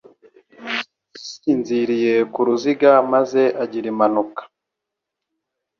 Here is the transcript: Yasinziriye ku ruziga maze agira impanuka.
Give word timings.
Yasinziriye 1.13 2.13
ku 2.33 2.39
ruziga 2.47 2.91
maze 3.13 3.41
agira 3.63 3.85
impanuka. 3.93 4.41